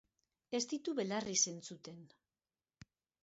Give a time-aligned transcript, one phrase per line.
[0.59, 2.01] Ez ditu belarriz entzuten.